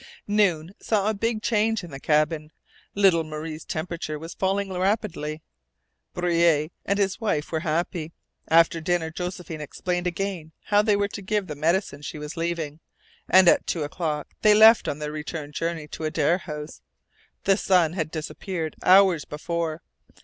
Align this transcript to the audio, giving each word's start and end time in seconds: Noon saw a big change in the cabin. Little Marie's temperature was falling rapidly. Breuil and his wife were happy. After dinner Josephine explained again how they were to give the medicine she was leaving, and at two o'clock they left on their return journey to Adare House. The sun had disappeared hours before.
Noon 0.25 0.73
saw 0.79 1.11
a 1.11 1.13
big 1.13 1.43
change 1.43 1.83
in 1.83 1.91
the 1.91 1.99
cabin. 1.99 2.51
Little 2.95 3.23
Marie's 3.23 3.63
temperature 3.63 4.17
was 4.17 4.33
falling 4.33 4.73
rapidly. 4.73 5.43
Breuil 6.15 6.69
and 6.85 6.97
his 6.97 7.21
wife 7.21 7.51
were 7.51 7.59
happy. 7.59 8.11
After 8.47 8.81
dinner 8.81 9.11
Josephine 9.11 9.61
explained 9.61 10.07
again 10.07 10.53
how 10.63 10.81
they 10.81 10.95
were 10.95 11.07
to 11.09 11.21
give 11.21 11.45
the 11.45 11.53
medicine 11.53 12.01
she 12.01 12.17
was 12.17 12.35
leaving, 12.35 12.79
and 13.29 13.47
at 13.47 13.67
two 13.67 13.83
o'clock 13.83 14.29
they 14.41 14.55
left 14.55 14.87
on 14.87 14.97
their 14.97 15.11
return 15.11 15.51
journey 15.51 15.87
to 15.89 16.05
Adare 16.05 16.39
House. 16.39 16.81
The 17.43 17.55
sun 17.55 17.93
had 17.93 18.09
disappeared 18.09 18.77
hours 18.81 19.23
before. 19.23 19.83